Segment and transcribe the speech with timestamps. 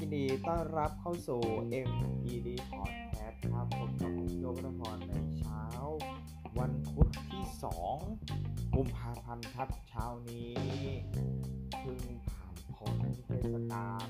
[0.00, 1.40] ยินดีต้อนรับเข้าสู่
[1.88, 5.64] MPD Podcast ครับผมกับผมโยกนพรในเช้า
[6.58, 7.44] วันพุธที่
[8.08, 10.52] 2 กุมภาพันธ์ครับเช้านี้
[11.80, 12.94] เพิ่งผ่านพ้น
[13.24, 14.08] เทศกาล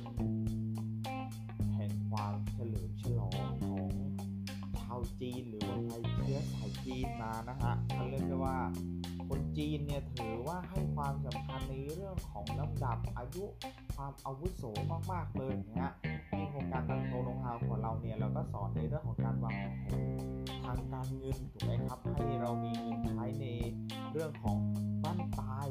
[1.75, 3.91] แห่งความเฉลิมฉลองของ
[4.79, 8.59] ชาวจีนหรือว่าไทยเชื้อสายจีนมานะฮะมันเรียกได้ว่า
[9.57, 13.45] จีนเนี่ยถือว่าให้ความสำคัญในเรื่องของลำดับอายุ
[13.97, 14.63] ความอาวุโส
[15.13, 15.93] มากๆเลยนะฮะ
[16.37, 20.01] ในโครงการตังโตโนฮาวของเราเนี่ยเราก็สอนในเรื่องของการวางแผน
[20.65, 23.47] ทางการเงินถูกไหมครับให้เรามีเงินใช้ใน
[24.13, 24.57] เรื่องของ
[25.05, 25.69] บ้านปลาย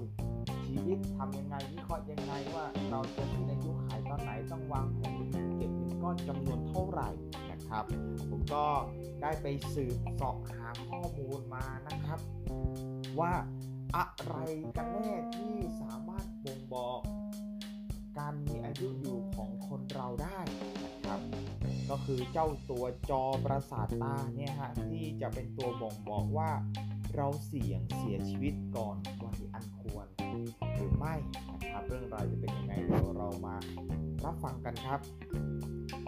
[0.66, 5.22] ชีวิตทำยังไงวิเคราะห์ยังไงว่าเราจะสิ้นอายุขายตอนไหนต้องวางแผน
[5.58, 7.10] เก็บเงินก้อนจำนวนเท่าไหร่
[7.52, 7.86] นะครับ
[8.30, 8.66] ผมก็
[9.22, 12.20] ได้ไปสืบสาะหาข้อมูลมานะครับ
[13.20, 13.32] ว่า
[13.96, 14.36] อะไร
[14.78, 17.02] กันแน่ที่สามารถบ่งบอก
[18.18, 20.40] การมีอายุอยู่ของคนเราได้
[20.84, 21.20] นะครับ
[21.90, 26.52] ก็คือเจ้าตัวจอประสาทตาเนี่ยฮะที่จะเป็นตัวบ่งบอกว่า
[27.16, 30.08] เราเสี่ยงเสียชีวิตก่อนวัยอันควร
[30.76, 31.16] หรือไม่
[31.54, 33.56] นะครับเรื่องราวจะเป็นยังไงเดี๋ยวเรามา
[34.26, 35.00] รับฟังกันครับ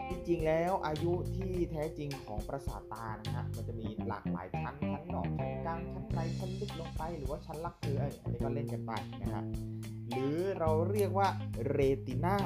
[0.10, 9.44] จริงๆแล้วอายุที่แท้จริงของประสาทตานะฮะมันจะมีหลากหลายชั้นชั้นนอกชั้น กลางชั้นในชั้นลึกลงไป หรือว่าชั้นลักเคืออันนี้ก็เล่นกันไปนะฮะ
[10.10, 11.28] หรือเราเรียกว่า
[11.70, 12.38] เรติน่า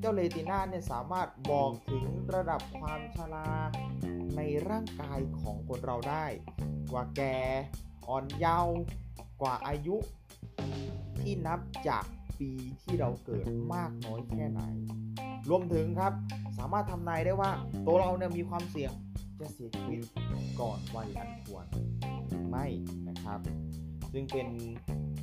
[0.00, 3.48] เจ้าเรติน่าเนี่ยสามารถบอกถึงระดับความชรา
[4.36, 6.26] ในร่างกายของคนเราได้
[6.90, 7.36] กว่าแก่
[8.08, 8.76] อ่อนเยาว์
[9.42, 9.96] กว่าอายุ
[11.20, 12.04] ที่นับจาก
[12.38, 12.50] ปี
[12.82, 14.60] ที่เราเกิดมากน้อยแค่ไหน
[15.50, 16.12] รวมถึงครับ
[16.58, 17.50] สามารถทำนายได้ว่า
[17.86, 18.92] ตัวเราเนี่ยมีความเสี่ยง
[19.40, 20.00] จะเสียชีวิต
[20.60, 21.66] ก่อนวัยอันควร
[22.54, 22.68] ไม่
[23.08, 23.40] นะครับ
[24.12, 24.48] ซึ่งเป็น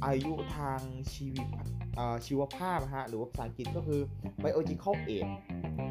[0.05, 0.81] อายุทาง
[1.13, 1.47] ชีวิต
[2.25, 4.01] ชีวภาพฮะหรือว่าภาษาอังกฤษก็คือ
[4.43, 5.33] biological age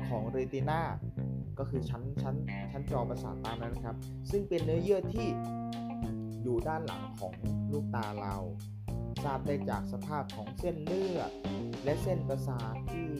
[0.08, 0.82] ของ retina
[1.58, 2.36] ก็คือชั้นชั้น
[2.72, 3.96] ชั้นจอประสาทตานั้นนะครับ
[4.30, 5.28] ซึ่งเป็นเนื้อเยื่อที่
[6.42, 7.34] อยู่ด้านหลังของ
[7.72, 8.36] ลูกตาเรา
[9.24, 11.30] ทราบได้จากสภาพของเส้นเลือด
[11.84, 13.10] และเส้นประสาทที่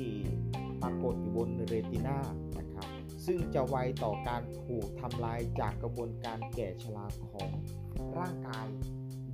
[0.82, 2.18] ปรากฏอยู่บนเรตินา
[2.58, 2.86] นะครับ
[3.26, 7.48] ซึ่งจะไวต่อการถูกทำลายจากกระบวนการแก่ชราของ
[8.18, 8.66] ร่างกาย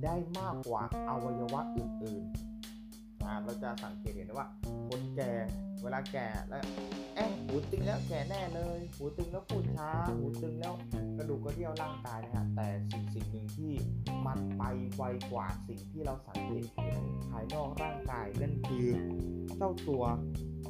[0.03, 4.47] ได้มากกว่าอวัยวะอื่นๆนะเราจะสังเกตเห็นได้ว่า
[4.89, 5.31] คนแก่
[5.83, 6.63] เวลาแก่แล้ว
[7.15, 10.73] เอ๊ะหูตึงแล้วแก่แน่เลย หูตึงแล้วพูดช้า หูตึงแล้ว
[11.17, 13.73] กระดูกกระเดี่ยวร่างกายนะฮะแต่สิ่งสิ่งหนึ่งที่
[14.25, 14.63] มันไป
[14.95, 18.87] ไวกว่าสิ่งที่เราสังเกตเห็นภายนอกร่างกายนั่นคือ
[19.57, 20.03] เจ้าตัว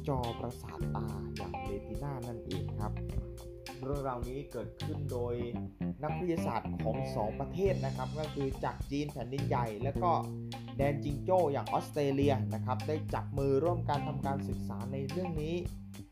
[0.08, 2.57] จอประสาทตาอย่างเรตินานั่นเอง
[3.88, 5.34] เรื่องราวนี้เกิดขึ้นโดย
[6.02, 10.12] นักวิทยาศาสตร์ของ 2 ประเทศนะครับ ก็คือจากจีนแผ่นดินใหญ่ และก็
[10.76, 15.54] แดนจิงโจ้อย่างออสเตรเลียนะครับ ได้จับมือร่วมกันทำการศึกษาในเรื่องนี้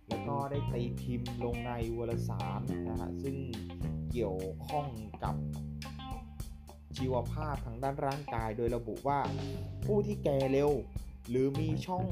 [0.09, 3.37] แล้วก็ได้ตีพิมพ์ลงในวารสารนะฮะซึ่ง
[4.11, 4.87] เกี่ยวข้อง
[5.25, 5.35] กับ
[6.97, 9.21] ชีวภาพทางด้านร่างกาย โดยระบุว่า
[9.87, 10.71] ผู้ที่แก่เร็ว
[11.29, 12.05] หรือมีช่อง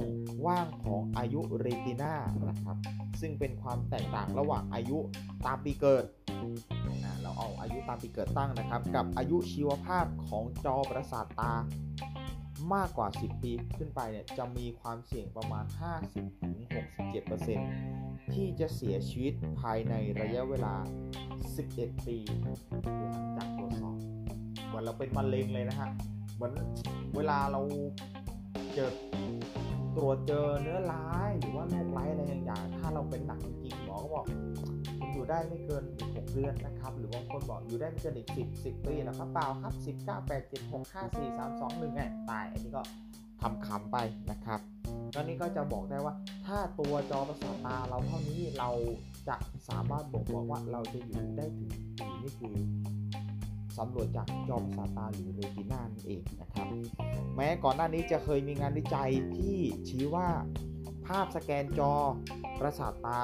[0.46, 2.14] ว่างของอายุเรตินา
[2.48, 2.76] นะครับ
[3.20, 4.98] ซึ่งเป็นความแตกต่างระหว่างอายุ
[5.46, 6.04] ตามปีเกิด
[7.22, 11.54] เราเอาอายุตามปีเกิดตั้งนะครับ กับอายุชีวภาพของจอประสาทตา
[12.74, 15.64] มากกว่า 10 ปีขึ้นไปเนี่ยจะมีความเสี่ยงประมาณ
[16.64, 20.74] 50-67%ที่จะเสียชีวิตภายในระยะเวลา
[21.36, 22.16] 11 ปี
[23.10, 23.96] หลังจากตรวจสอบ
[24.66, 25.88] เหมือนเราเป็นมะเร็งเลยนะฮะ
[26.34, 26.52] เหมือน
[27.16, 27.60] เวลาเรา
[28.74, 28.92] เจอ
[29.96, 34.26] ตรวจเจอเนื้อร้ายหรือว่าโรคร้ายอะไรอย่าง ถ้าเราเป็นหนักจริงหมอก็บอก
[34.98, 42.82] คุณอยู่ได้ไม่เกินอีก6เดือนนะครับ หรือบางคนบอกอยู่ได้ไม่เกินอีก10 10 ปีแล้วครับเปล่าครับ 10 9 8 7 6 5 4 3 2 1ไงตาย อันนี้ก็
[43.40, 43.96] คำคำไป
[44.30, 44.60] นะครับ
[45.14, 46.14] ตอนนี้ก็จะบอกได้ว่า
[46.46, 48.70] ถ้าตัวจอประสาทตาเราเท่านี้เรา
[49.28, 49.36] จะ
[49.68, 52.54] สามารถบอกบอกว่าเราจะอยู่ได้ถึงปีนี่คือ
[53.78, 56.66] สำรวจจากจอประสาตาหรือเรตินานั่นเองนะครับ
[57.36, 59.58] แม้ก่อนหน้านี้จะเคยมีงานวิจัยที่
[59.88, 60.28] ชี้ว่า
[61.06, 61.94] ภาพสแกนจอ
[62.60, 63.20] ประสาทตา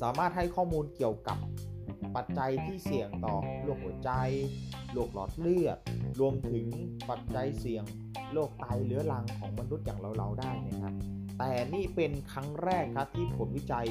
[0.00, 1.38] สามารถให้ข้อมูลเกี่ยวกับ
[2.16, 4.10] ปัจจัยที่เสี่ยงต่อโรคหัวใจ
[4.92, 5.78] โรคหลอดเลือด
[6.20, 6.66] รวมถึง
[7.10, 7.84] ปัจจัยเสี่ยง
[8.32, 10.94] โรคไตเรื้อรังของมนุษย์อย่างเราๆได้นะครับ
[11.38, 13.86] แต่นี่เป็นครั้งแรกครับที่ผลวิจัย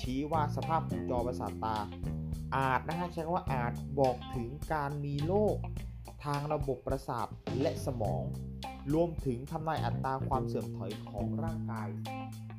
[0.00, 1.76] ชี้ว่าสภาพของจอประสาทตา
[2.56, 5.56] อาจนะฮะใช้คำว่าอาจบอกถึงการมีโรค
[6.24, 7.26] ทางระบบประสาท
[7.60, 8.22] และสมอง
[8.94, 11.88] รวมถึงทำลายอัตราความเสื่อมถอยของร่างกาย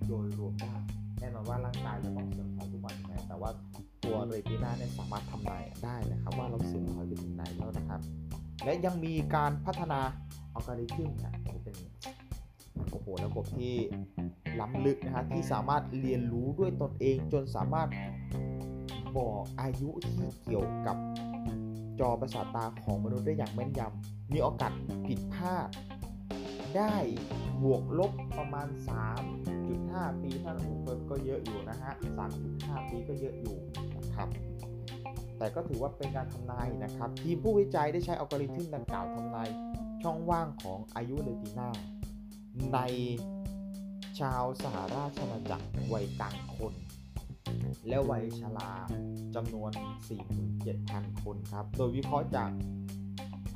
[0.08, 0.76] โดยรวมได้
[1.20, 3.50] แน่นอนว่าร่างกายเราต้องเสื่อมถอยทุกวันนะแต่ว่า
[4.04, 8.02] ตัวเรตินาเนี่ยสามารถทำลายได้นะครับ ว่าเราเสื่อมถอยไปถึงไหนแล้วนะครับ
[8.64, 10.00] และยังมีการพัฒนา
[10.54, 11.34] อัลกอริทึมเนี่ย
[11.64, 11.76] เป็น
[12.92, 13.76] โอ้โหระบบที่
[14.60, 17.90] ล้ำลึกนะฮะที่สามารถเรียนรู้ด้วยตนเองจนสามารถ
[19.18, 20.98] บอกอายุที่เกี่ยวกับ
[22.00, 24.72] จอประสาทตาของมนุษย์ได้อย่างแม่นยำ มีโอกาส
[25.06, 25.70] ผิดพลาด
[26.78, 26.96] ได้
[27.64, 28.68] บวกลบประมาณ
[29.46, 30.54] 3.5 ปีถ้า
[31.10, 31.92] ก็เยอะอยู่นะฮะ
[32.42, 33.56] 3.5 ปีก็เยอะอยู่
[33.98, 34.30] นะครับ
[35.38, 39.50] แต่ก็ถือว่าเป็นการทำนายนะครับ ทีมผู้วิจัยได้ใช้อัลกอริทึมดังกล่าวทำนาย
[40.04, 41.70] ช่องว่างของอายุเรตินา
[42.74, 42.80] ใน
[44.20, 46.74] ชาวสหราชอาณาจักรวัยกลางคน
[47.88, 48.72] และวัยชรา
[49.36, 49.72] จำนวน
[50.48, 52.52] 47,000 คนครับ โดยวิเคราะห์จาก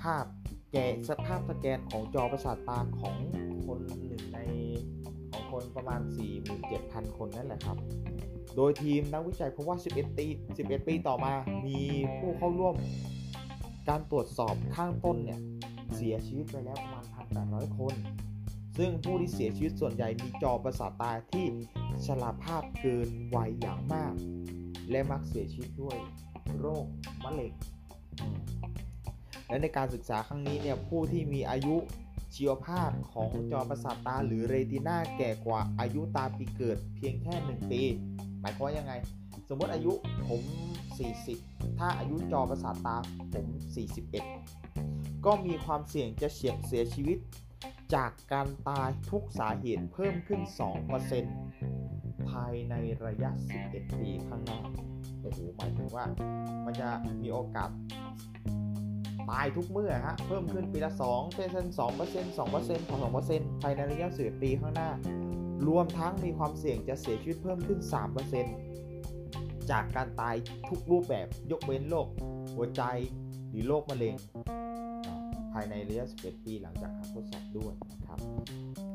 [0.02, 0.26] ภาพ
[0.72, 3.16] แกะสภาพสแกนของจอประสาทตาของ
[3.66, 4.40] คนหนึ่งใน
[5.32, 6.02] ของคนประมาณ
[6.60, 7.78] 47,000 คนนั่นแหละครับ
[8.56, 10.26] โดยทีมนักวิจัยพบว่า 11 ปี
[10.58, 11.34] 11 ปีต่อมา
[11.66, 11.80] มี
[12.20, 12.76] ผู้เข้าร่วม
[13.90, 15.40] การตรวจสอบข้างต้นเนี่ย
[15.96, 17.06] เสียชีวิตไปแล้วประมาณ
[17.42, 17.94] 1,800 คน
[18.82, 21.46] ซึ่งผู้ที่เสียชีวิตส่วนใหญ่มีจอประสาทตาที่
[22.06, 24.14] ชราภาพเกินวัยอย่างมาก
[24.92, 25.98] และมักเสียชีวิตด้วย
[26.60, 26.86] โรค
[27.24, 27.54] มะเร็ง
[29.48, 31.78] และในการศึกษาครั้งนี้เนี่ยผู้ที่มีอายุ
[32.36, 37.82] ชีวภาพของจอประสาทตาหรือเรติน่าแก่กว่าอายุตาปีเกิดเพียงแค่ 1 ปี
[38.42, 38.94] หมายความว่ายังไง
[39.50, 39.94] สมมติอายุ
[40.28, 40.42] ผม
[41.10, 42.96] 40 ถ้าอายุจอประสาทตา
[43.34, 43.46] ผม
[44.36, 47.18] 41 ก็มีความเสี่ยงจะเฉียดเสียชีวิต
[47.96, 50.42] จากการตายทุกสาเหตุเพิ่มขึ้น
[51.56, 52.76] 2%ภายใน
[53.06, 53.30] ระยะ
[53.64, 54.62] 11 ปีข้างหน้า
[55.22, 56.06] โอ้โห หมายถึงว่า
[56.66, 56.90] มันจะ
[57.22, 57.70] มีโอกาส
[59.30, 61.50] ตายทุกเมื่อฮะ เพิ่มขึ้นปีละ2เป็น
[61.80, 64.92] 2เปอร์เซนต์2เปอร์เซ็นต์2เปอร์เซนต์ภายในระยะ11ปีข้างหน้า
[65.68, 67.80] รวมทั้งมีความเสี่ยงจะเสียชีวิตเพิ่มขึ้น
[68.76, 70.36] 3%จากการตาย
[70.70, 72.08] ทุกรูปแบบยกเว้นโรค
[72.56, 72.84] หัวใจ
[73.50, 74.16] หรือโรคมะเร็ง
[75.54, 78.20] ภายในระยะ 11 ปีหลังจากการทดสอบด้วยนะครับ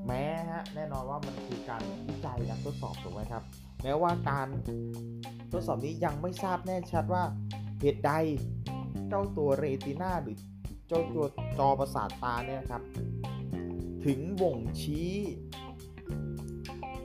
[0.06, 3.42] แม้ฮะแน่นอนว่ามันคือการวิจัยและทดสอบถูกไหมครับ
[3.82, 4.48] แม้ว่าการ
[5.52, 7.22] ทดสอบนี้ยังไม่ทราบแน่ชัดว่า
[7.80, 8.12] เหตุใด
[9.08, 10.36] เจ้าตัวเรติน่าหรือ
[10.88, 11.26] เจ้าตัว
[11.58, 12.82] จอประสาทตาเนี่ยครับ
[14.04, 15.12] ถึงบ่งชี้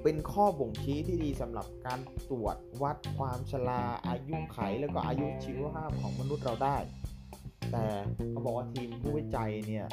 [0.03, 1.99] เป็นข้อบ่งชี้ที่ดีสำหรับการ
[2.29, 6.77] ตรวจวัดความชราอายุไข แล้วก็อายุชีวภาพของมนุษย์เราได้
[7.71, 7.85] แต่
[8.29, 9.87] เขาบอกว่าทีมผู้วิจัยเนี่ย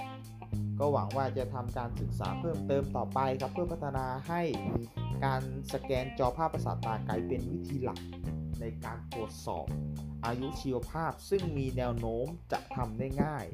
[0.79, 4.43] ก็หวังว่าจะทำการศึกษาเพิ่มเติมต่อไปครับ เพื่อพัฒนาให้
[5.25, 5.43] การ
[5.73, 7.99] สแกนจอภาพประสาทตากลายเป็นวิธีหลัก
[8.61, 9.67] ในการตรวจสอบ
[10.27, 13.47] อายุชีวภาพซึ่งมีแนวโน้มจะทำได้ง่าย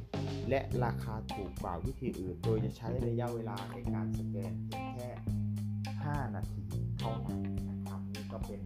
[0.49, 5.11] และราคาถูกกว่าวิธีอื่น โดยจะใช้ระยะเวลาในการสแกนเพียงแค่
[6.23, 6.65] 5 นาที
[6.99, 8.61] เท่านั้นนะครับนี่ก็เป็น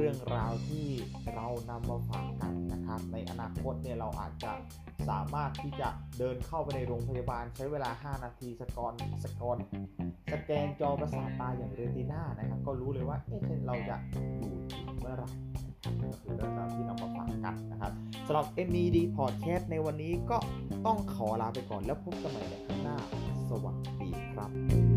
[0.00, 0.86] เรื่องราวที่
[1.34, 4.52] เรานำมาฝากกันนะครับ ในอนาคตเนี่ยเราอาจจะ
[5.08, 8.92] สามารถที่จะเดินเข้าไปในโรงพยาบาลใช้เวลา 5 นาทีสกอน
[9.24, 9.58] สกอน
[10.32, 13.96] สแกนจอประสาทตาอย่างเรตินานะครับ ก็รู้เลยว่าเอ๊ะเราจะ
[14.38, 14.52] อยู่
[14.98, 15.28] เมื่อไหร่
[16.02, 17.92] ก็คือเรื่องราวที่นำมาฝากกันนะครับ
[18.26, 20.38] สำหรับ MED Podcast ในวันนี้ก็
[20.86, 22.96] ต้องขอลาไปก่อนแล้วพบกันใหม่ในครั้งหน้า
[23.50, 24.87] สวัสดีครับ